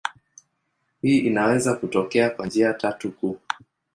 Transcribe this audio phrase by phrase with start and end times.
[1.01, 3.39] Hii inaweza kutokea kwa njia tatu kuu.